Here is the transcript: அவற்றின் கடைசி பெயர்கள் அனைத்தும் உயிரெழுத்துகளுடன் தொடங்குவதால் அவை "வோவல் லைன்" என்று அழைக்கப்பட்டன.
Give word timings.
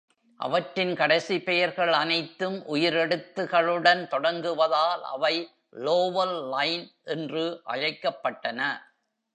அவற்றின் 0.39 0.95
கடைசி 0.95 1.39
பெயர்கள் 1.39 1.91
அனைத்தும் 1.93 2.57
உயிரெழுத்துகளுடன் 2.67 4.01
தொடங்குவதால் 4.07 5.01
அவை 5.09 5.35
"வோவல் 5.85 6.49
லைன்" 6.49 6.85
என்று 7.03 7.61
அழைக்கப்பட்டன. 7.65 8.59